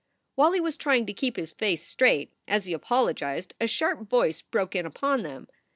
While 0.33 0.53
he 0.53 0.59
was 0.59 0.77
trying 0.77 1.05
to 1.05 1.13
keep 1.13 1.35
his 1.37 1.51
face 1.53 1.85
straight, 1.87 2.33
as 2.47 2.65
he 2.65 2.73
apolo 2.73 3.13
gized, 3.13 3.53
a 3.61 3.67
sharp 3.67 4.09
voice 4.09 4.41
broke 4.41 4.75
in 4.75 4.87
upon 4.87 5.21
them. 5.21 5.47